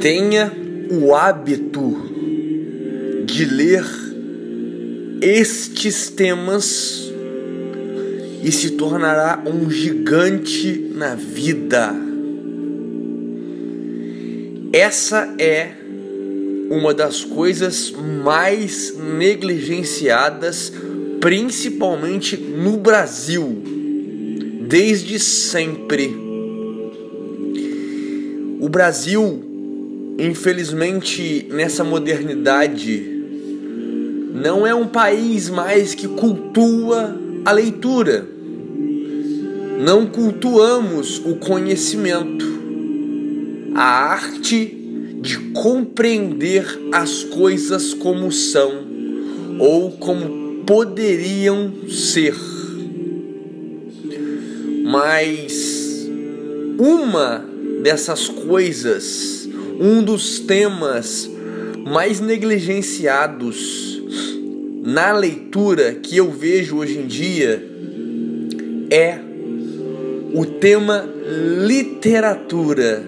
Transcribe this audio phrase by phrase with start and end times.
[0.00, 0.52] Tenha
[0.90, 1.96] o hábito
[3.24, 3.84] de ler
[5.20, 7.12] estes temas
[8.42, 11.92] e se tornará um gigante na vida.
[14.72, 15.72] Essa é
[16.70, 20.72] uma das coisas mais negligenciadas,
[21.20, 23.62] principalmente no Brasil,
[24.68, 26.14] desde sempre.
[28.60, 29.47] O Brasil,
[30.18, 33.18] infelizmente, nessa modernidade,
[34.34, 38.26] não é um país mais que cultua a leitura.
[39.80, 42.44] Não cultuamos o conhecimento,
[43.74, 44.76] a arte
[45.20, 48.86] de compreender as coisas como são
[49.58, 52.34] ou como poderiam ser.
[54.84, 56.08] Mas
[56.78, 57.44] uma
[57.82, 59.37] dessas coisas,
[59.78, 61.30] um dos temas
[61.86, 64.02] mais negligenciados
[64.82, 67.64] na leitura que eu vejo hoje em dia
[68.90, 69.18] é
[70.34, 71.08] o tema
[71.66, 73.04] literatura.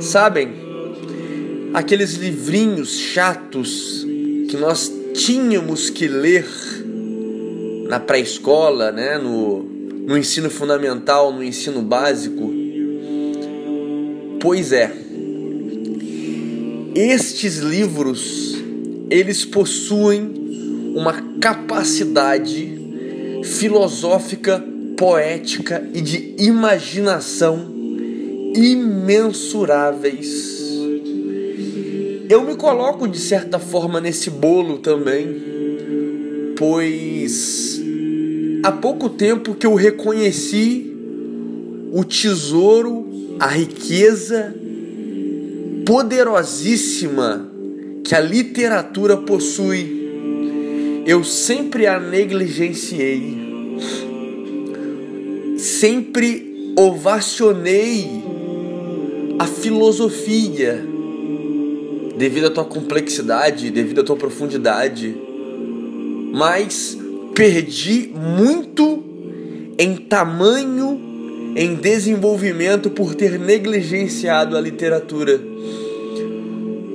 [0.00, 0.48] Sabem,
[1.72, 4.06] aqueles livrinhos chatos
[4.48, 6.46] que nós tínhamos que ler
[7.88, 12.52] na pré-escola, né, no, no ensino fundamental, no ensino básico.
[14.40, 15.05] Pois é,
[16.96, 18.56] estes livros
[19.10, 22.80] eles possuem uma capacidade
[23.44, 24.64] filosófica,
[24.96, 27.70] poética e de imaginação
[28.54, 30.64] imensuráveis.
[32.30, 35.36] Eu me coloco de certa forma nesse bolo também,
[36.56, 37.78] pois
[38.62, 40.90] há pouco tempo que eu reconheci
[41.92, 44.54] o tesouro, a riqueza
[45.86, 47.48] poderosíssima
[48.04, 50.04] que a literatura possui.
[51.06, 53.38] Eu sempre a negligenciei,
[55.56, 58.10] sempre ovacionei
[59.38, 60.84] a filosofia,
[62.18, 65.16] devido à tua complexidade, devido à tua profundidade,
[66.32, 66.98] mas
[67.34, 69.04] perdi muito
[69.78, 71.05] em tamanho,
[71.56, 75.40] em desenvolvimento por ter negligenciado a literatura.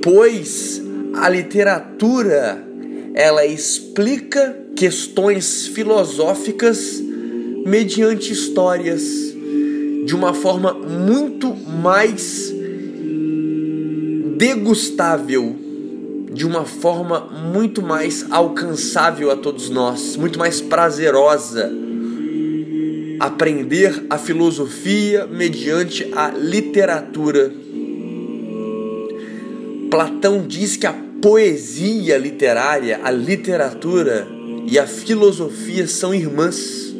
[0.00, 0.80] Pois
[1.14, 2.64] a literatura
[3.12, 7.02] ela explica questões filosóficas
[7.66, 9.02] mediante histórias
[10.04, 12.54] de uma forma muito mais
[14.36, 15.56] degustável,
[16.32, 17.20] de uma forma
[17.52, 21.81] muito mais alcançável a todos nós, muito mais prazerosa.
[23.22, 27.54] Aprender a filosofia mediante a literatura.
[29.88, 34.26] Platão diz que a poesia literária, a literatura
[34.66, 36.92] e a filosofia são irmãs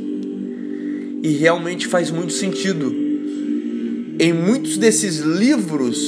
[1.25, 2.95] e realmente faz muito sentido.
[4.17, 5.99] Em muitos desses livros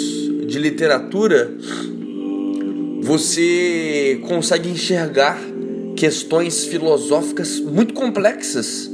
[0.46, 1.52] de literatura,
[3.02, 5.40] você consegue enxergar
[5.96, 8.93] questões filosóficas muito complexas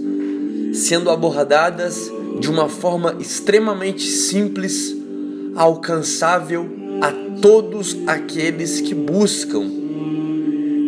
[0.72, 4.96] sendo abordadas de uma forma extremamente simples,
[5.54, 6.68] alcançável
[7.00, 9.68] a todos aqueles que buscam,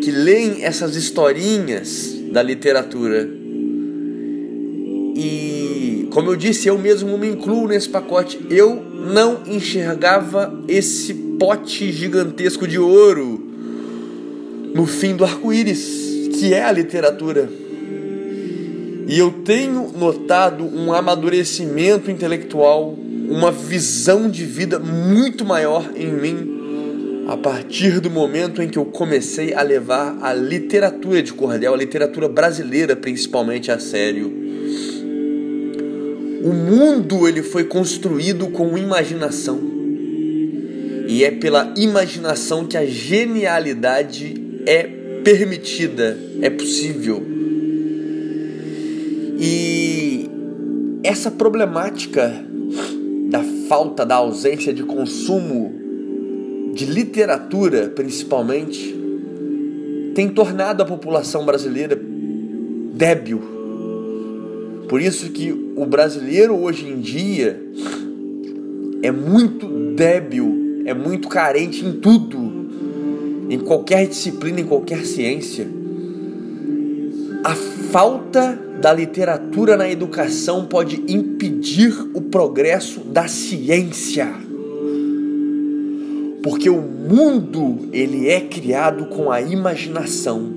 [0.03, 3.43] que leem essas historinhas da literatura
[5.15, 8.39] e como eu disse, eu mesmo me incluo nesse pacote.
[8.51, 13.43] Eu não enxergava esse pote gigantesco de ouro
[14.75, 17.49] no fim do arco-íris, que é a literatura.
[19.07, 22.97] E eu tenho notado um amadurecimento intelectual,
[23.29, 26.53] uma visão de vida muito maior em mim
[27.27, 31.77] a partir do momento em que eu comecei a levar a literatura de cordel, a
[31.77, 34.31] literatura brasileira principalmente a sério.
[36.43, 39.61] O mundo ele foi construído com imaginação.
[41.07, 44.35] E é pela imaginação que a genialidade
[44.67, 44.83] é
[45.23, 47.32] permitida, é possível.
[49.43, 50.31] E
[51.03, 52.33] essa problemática
[53.29, 55.73] da falta, da ausência de consumo
[56.75, 58.97] de literatura, principalmente,
[60.15, 62.01] tem tornado a população brasileira
[62.95, 63.53] débil
[64.93, 67.59] por isso que o brasileiro hoje em dia
[69.03, 69.67] é muito
[69.97, 72.69] débil, é muito carente em tudo,
[73.49, 75.67] em qualquer disciplina, em qualquer ciência.
[77.43, 77.55] A
[77.93, 84.33] falta da literatura na educação pode impedir o progresso da ciência.
[86.43, 90.55] Porque o mundo ele é criado com a imaginação.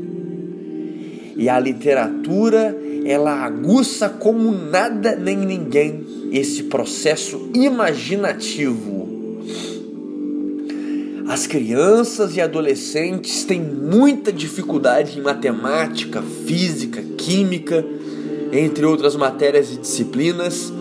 [1.35, 9.04] E a literatura ela aguça como nada nem ninguém esse processo imaginativo.
[11.27, 17.83] As crianças e adolescentes têm muita dificuldade em matemática, física, química,
[18.51, 20.71] entre outras matérias e disciplinas,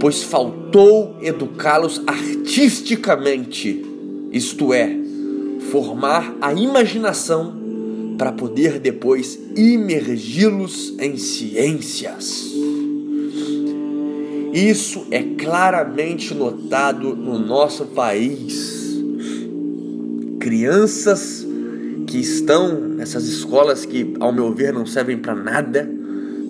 [0.00, 3.84] pois faltou educá-los artisticamente,
[4.32, 4.96] isto é,
[5.72, 7.58] formar a imaginação
[8.16, 12.48] para poder depois imergi-los em ciências.
[14.52, 18.79] Isso é claramente notado no nosso país.
[20.40, 21.46] Crianças
[22.06, 25.88] que estão nessas escolas que, ao meu ver, não servem para nada,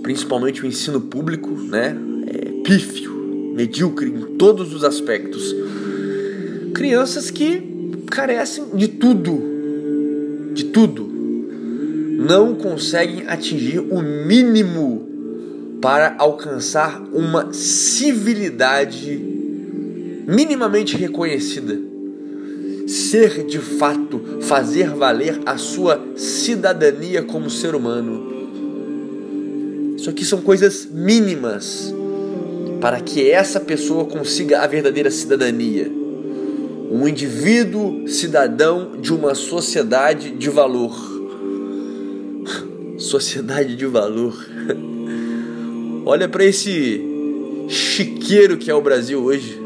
[0.00, 1.96] principalmente o ensino público, né?
[2.28, 5.54] É pífio, medíocre em todos os aspectos.
[6.72, 7.62] Crianças que
[8.10, 9.42] carecem de tudo,
[10.54, 11.10] de tudo.
[12.26, 15.08] Não conseguem atingir o mínimo
[15.82, 19.20] para alcançar uma civilidade
[20.28, 21.89] minimamente reconhecida.
[22.90, 29.94] Ser de fato, fazer valer a sua cidadania como ser humano.
[29.96, 31.94] Isso aqui são coisas mínimas
[32.81, 35.88] para que essa pessoa consiga a verdadeira cidadania.
[36.90, 40.98] Um indivíduo cidadão de uma sociedade de valor.
[42.98, 44.34] Sociedade de valor.
[46.04, 47.00] Olha para esse
[47.69, 49.60] chiqueiro que é o Brasil hoje.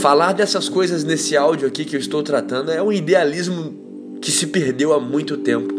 [0.00, 4.46] Falar dessas coisas nesse áudio aqui que eu estou tratando é um idealismo que se
[4.46, 5.74] perdeu há muito tempo.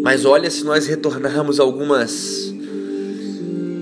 [0.00, 2.54] Mas olha se nós retornarmos algumas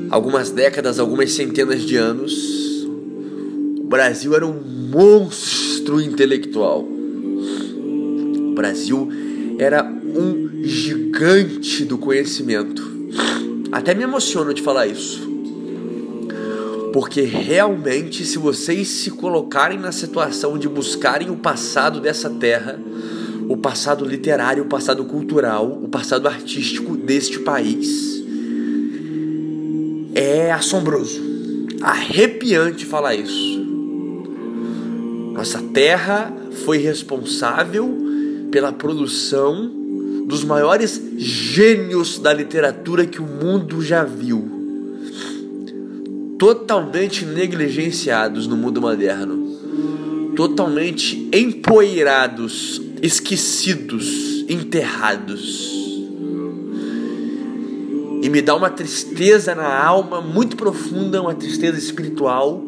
[0.09, 2.87] algumas décadas, algumas centenas de anos,
[3.79, 4.59] o Brasil era um
[4.91, 6.83] monstro intelectual.
[6.83, 9.11] O Brasil
[9.59, 12.83] era um gigante do conhecimento.
[13.71, 15.28] Até me emociono de falar isso.
[16.93, 22.79] Porque realmente, se vocês se colocarem na situação de buscarem o passado dessa terra,
[23.49, 28.23] o passado literário, o passado cultural, o passado artístico deste país,
[30.14, 31.20] é assombroso,
[31.81, 33.58] arrepiante falar isso.
[35.32, 36.32] Nossa terra
[36.64, 37.96] foi responsável
[38.50, 39.70] pela produção
[40.26, 44.57] dos maiores gênios da literatura que o mundo já viu.
[46.38, 49.58] Totalmente negligenciados no mundo moderno.
[50.37, 55.76] Totalmente empoeirados, esquecidos, enterrados.
[58.23, 62.62] E me dá uma tristeza na alma muito profunda, uma tristeza espiritual.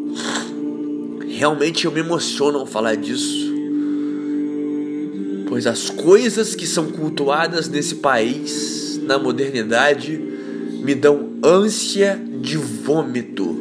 [1.28, 3.50] Realmente eu me emociono ao falar disso
[5.50, 10.30] pois as coisas que são cultuadas nesse país, na modernidade,
[10.82, 13.56] me dão ânsia de vômito.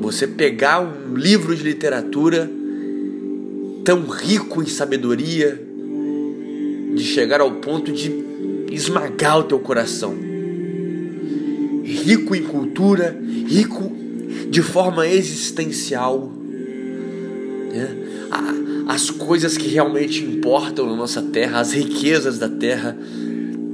[0.00, 2.50] Você pegar um livro de literatura
[3.84, 5.60] tão rico em sabedoria,
[6.94, 8.12] de chegar ao ponto de
[8.70, 10.14] esmagar o teu coração.
[11.82, 13.92] Rico em cultura, rico
[14.50, 16.32] de forma existencial.
[17.72, 18.04] Né?
[18.86, 22.96] as coisas que realmente importam na nossa terra, as riquezas da terra,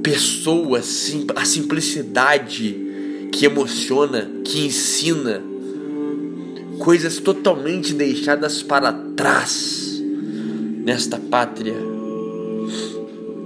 [0.01, 5.41] pessoas, a simplicidade que emociona, que ensina,
[6.79, 10.01] coisas totalmente deixadas para trás
[10.83, 11.75] nesta pátria.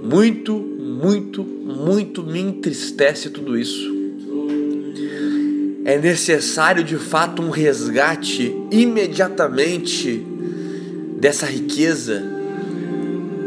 [0.02, 3.94] Muito, muito, muito me entristece tudo isso.
[5.84, 10.26] É necessário de fato um resgate imediatamente
[11.18, 12.35] dessa riqueza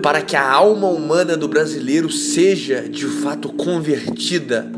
[0.01, 4.72] para que a alma humana do brasileiro seja de fato convertida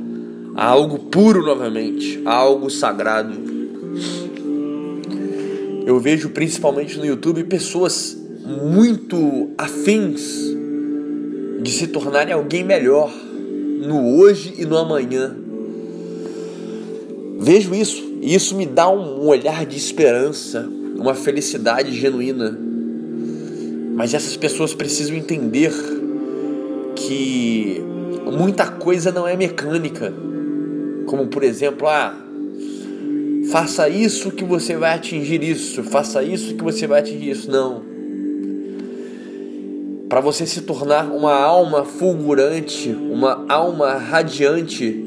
[0.55, 3.33] a algo puro novamente, a algo sagrado.
[5.85, 10.21] Eu vejo principalmente no YouTube pessoas muito afins
[11.61, 13.11] de se tornarem alguém melhor
[13.81, 15.35] no hoje e no amanhã.
[17.39, 22.70] Vejo isso e isso me dá um olhar de esperança, uma felicidade genuína.
[24.01, 25.71] Mas essas pessoas precisam entender
[26.95, 27.79] que
[28.35, 30.11] muita coisa não é mecânica.
[31.05, 32.17] Como por exemplo, ah,
[33.51, 37.51] faça isso que você vai atingir isso, faça isso que você vai atingir isso.
[37.51, 37.83] Não.
[40.09, 45.05] Para você se tornar uma alma fulgurante, uma alma radiante,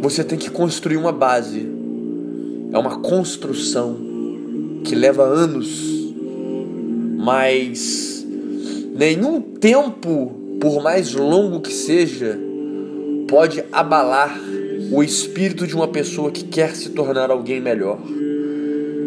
[0.00, 1.68] você tem que construir uma base.
[2.70, 3.98] É uma construção.
[4.84, 5.93] que leva anos,
[7.24, 8.22] mas
[8.94, 12.38] nenhum tempo, por mais longo que seja,
[13.26, 14.38] pode abalar
[14.92, 17.98] o espírito de uma pessoa que quer se tornar alguém melhor.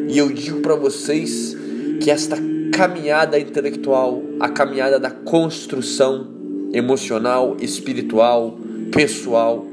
[0.09, 1.55] E eu digo para vocês
[2.01, 2.37] que esta
[2.73, 6.27] caminhada intelectual, a caminhada da construção
[6.73, 8.57] emocional, espiritual,
[8.91, 9.63] pessoal,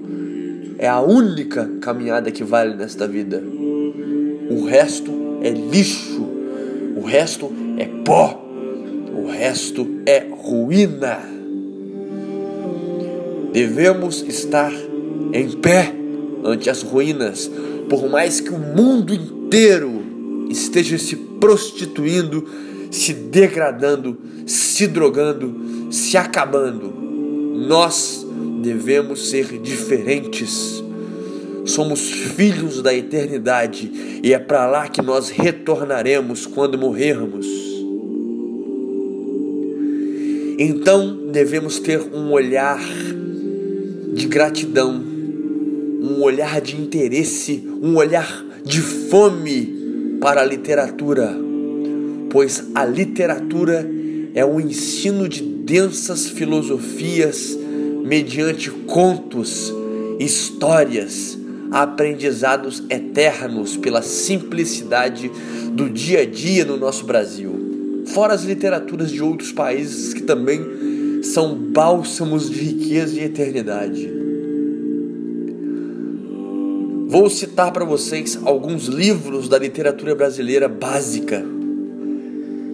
[0.76, 3.42] é a única caminhada que vale nesta vida.
[4.50, 5.10] O resto
[5.40, 6.28] é lixo,
[6.94, 8.42] o resto é pó,
[9.14, 11.18] o resto é ruína.
[13.52, 14.72] Devemos estar
[15.32, 15.94] em pé
[16.44, 17.50] ante as ruínas,
[17.88, 20.02] por mais que o mundo inteiro
[20.50, 22.46] esteja se prostituindo,
[22.90, 26.92] se degradando, se drogando, se acabando.
[27.66, 28.26] Nós
[28.62, 30.83] devemos ser diferentes.
[31.64, 37.46] Somos filhos da eternidade e é para lá que nós retornaremos quando morrermos.
[40.58, 42.80] Então devemos ter um olhar
[44.12, 45.02] de gratidão,
[46.00, 51.36] um olhar de interesse, um olhar de fome para a literatura,
[52.30, 53.90] pois a literatura
[54.32, 57.58] é o ensino de densas filosofias
[58.04, 59.72] mediante contos,
[60.18, 61.38] histórias,
[61.74, 65.28] aprendizados eternos pela simplicidade
[65.72, 68.04] do dia a dia no nosso Brasil.
[68.06, 70.60] Fora as literaturas de outros países que também
[71.24, 74.08] são bálsamos de riqueza e eternidade.
[77.08, 81.44] Vou citar para vocês alguns livros da literatura brasileira básica,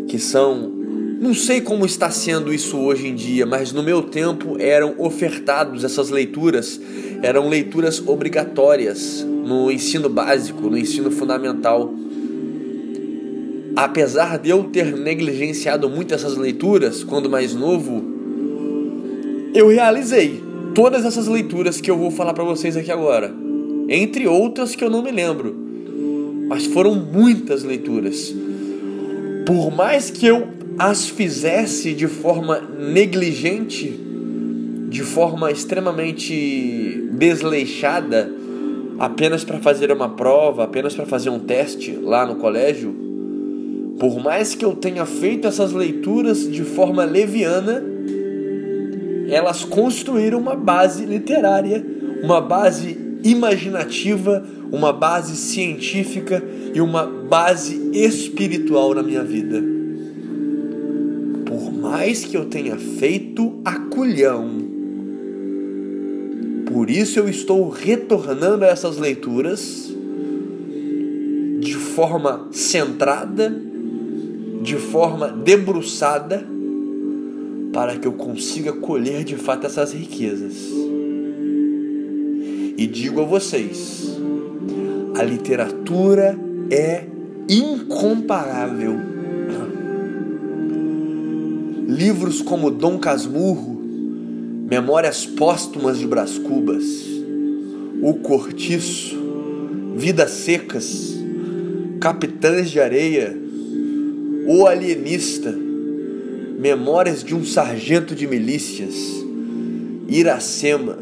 [0.09, 0.79] que são
[1.21, 5.85] não sei como está sendo isso hoje em dia, mas no meu tempo eram ofertados
[5.85, 6.81] essas leituras,
[7.23, 11.93] eram leituras obrigatórias no ensino básico, no ensino fundamental.
[13.77, 18.03] Apesar de eu ter negligenciado muito essas leituras quando mais novo,
[19.55, 20.43] eu realizei
[20.75, 23.33] todas essas leituras que eu vou falar para vocês aqui agora,
[23.89, 25.55] entre outras que eu não me lembro,
[26.49, 28.35] mas foram muitas leituras.
[29.47, 30.49] Por mais que eu
[30.79, 34.01] as fizesse de forma negligente,
[34.89, 36.90] de forma extremamente
[37.21, 38.33] desleixada,
[38.99, 42.97] apenas para fazer uma prova, apenas para fazer um teste lá no colégio,
[43.99, 47.85] por mais que eu tenha feito essas leituras de forma leviana,
[49.29, 51.85] elas construíram uma base literária,
[52.23, 56.43] uma base imaginativa, uma base científica
[56.75, 59.63] e uma base espiritual na minha vida
[61.81, 64.70] mais que eu tenha feito a culhão.
[66.81, 69.95] Por isso eu estou retornando a essas leituras
[71.61, 73.55] de forma centrada,
[74.63, 76.43] de forma debruçada,
[77.71, 80.55] para que eu consiga colher de fato essas riquezas.
[82.79, 84.19] E digo a vocês,
[85.19, 86.35] a literatura
[86.71, 87.05] é
[87.47, 88.97] incomparável
[91.87, 93.80] Livros como Dom Casmurro,
[94.71, 96.85] Memórias Póstumas de Brás Cubas,
[98.01, 99.19] O Cortiço,
[99.97, 101.19] Vidas Secas,
[102.01, 103.37] Capitães de Areia,
[104.47, 105.53] O Alienista,
[106.61, 108.95] Memórias de um Sargento de Milícias,
[110.07, 110.97] Iracema,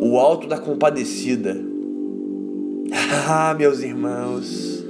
[0.00, 1.54] O Alto da Compadecida.
[3.24, 4.82] Ah, meus irmãos,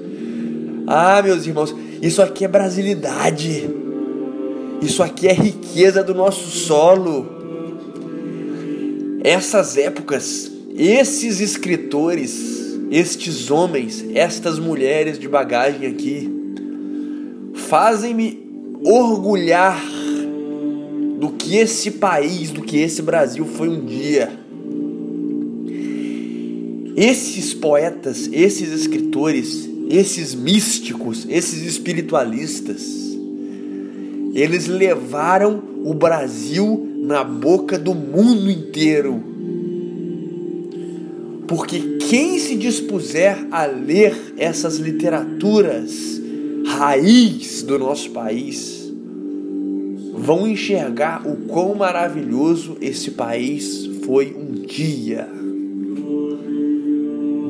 [0.87, 3.69] ah, meus irmãos, isso aqui é brasilidade.
[4.81, 7.42] Isso aqui é riqueza do nosso solo.
[9.25, 16.29] Essas épocas, esses escritores, estes homens, estas mulheres de bagagem aqui,
[17.55, 18.43] fazem-me
[18.85, 19.81] orgulhar
[21.21, 24.29] do que esse país, do que esse Brasil foi um dia.
[26.97, 32.83] Esses poetas, esses escritores, esses místicos, esses espiritualistas,
[34.35, 39.23] eles levaram o Brasil na boca do mundo inteiro.
[41.47, 46.21] Porque quem se dispuser a ler essas literaturas
[46.65, 48.91] raiz do nosso país
[50.15, 55.29] vão enxergar o quão maravilhoso esse país foi um dia.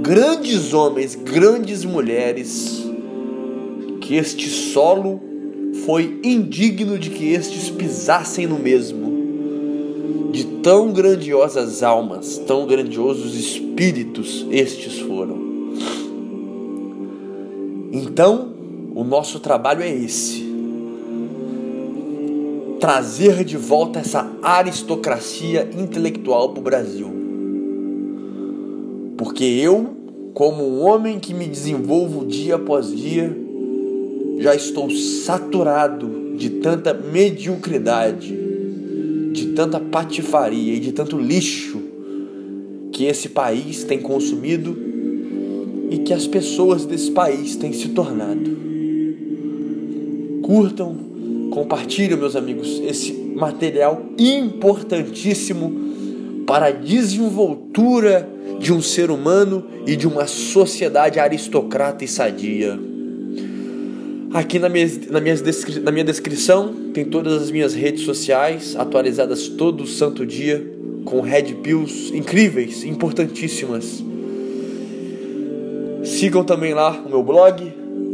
[0.02, 2.82] Grandes homens, grandes mulheres
[4.00, 5.31] que este solo
[5.84, 9.12] foi indigno de que estes pisassem no mesmo.
[10.30, 15.36] De tão grandiosas almas, tão grandiosos espíritos estes foram.
[17.92, 18.52] Então,
[18.94, 20.42] o nosso trabalho é esse:
[22.80, 27.10] trazer de volta essa aristocracia intelectual para o Brasil.
[29.18, 29.90] Porque eu,
[30.32, 33.41] como um homem que me desenvolvo dia após dia,
[34.42, 38.36] já estou saturado de tanta mediocridade,
[39.32, 41.80] de tanta patifaria e de tanto lixo
[42.90, 44.76] que esse país tem consumido
[45.90, 48.50] e que as pessoas desse país têm se tornado.
[50.42, 50.96] Curtam,
[51.52, 55.72] compartilhem, meus amigos, esse material importantíssimo
[56.44, 62.91] para a desenvoltura de um ser humano e de uma sociedade aristocrata e sadia.
[64.34, 65.34] Aqui na minha, na, minha
[65.82, 70.66] na minha descrição tem todas as minhas redes sociais atualizadas todo santo dia
[71.04, 74.02] com red pills incríveis, importantíssimas.
[76.02, 77.62] Sigam também lá o meu blog,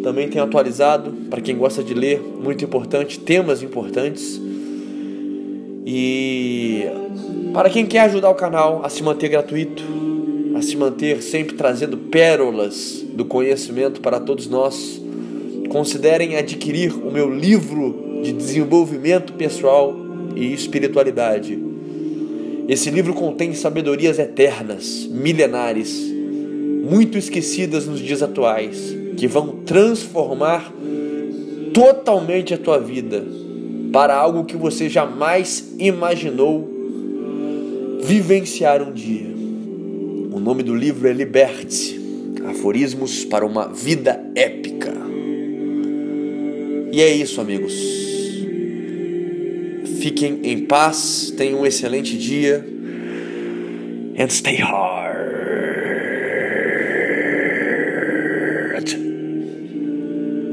[0.03, 4.41] também tem atualizado para quem gosta de ler, muito importante, temas importantes.
[5.87, 6.83] E
[7.53, 9.85] para quem quer ajudar o canal a se manter gratuito,
[10.57, 15.01] a se manter sempre trazendo pérolas do conhecimento para todos nós,
[15.69, 19.95] considerem adquirir o meu livro de desenvolvimento pessoal
[20.35, 21.59] e espiritualidade.
[22.69, 26.13] Esse livro contém sabedorias eternas, milenares,
[26.91, 30.73] muito esquecidas nos dias atuais, que vão transformar
[31.73, 33.25] totalmente a tua vida
[33.93, 36.69] para algo que você jamais imaginou
[38.03, 39.29] vivenciar um dia.
[40.33, 41.99] O nome do livro é Liberte-se
[42.49, 45.08] Aforismos para uma Vida Épica.
[46.99, 47.75] E é isso, amigos.
[50.00, 52.67] Fiquem em paz, tenham um excelente dia.
[54.19, 55.08] And stay hard.